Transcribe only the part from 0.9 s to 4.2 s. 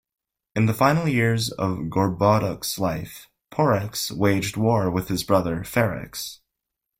years of Gorboduc's life, Porrex